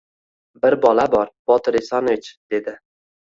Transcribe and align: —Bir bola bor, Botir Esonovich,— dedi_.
—Bir 0.63 0.75
bola 0.85 1.05
bor, 1.15 1.31
Botir 1.51 1.77
Esonovich,— 1.81 2.31
dedi_. 2.55 2.75